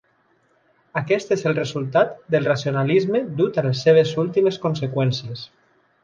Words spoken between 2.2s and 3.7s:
del racionalisme dut a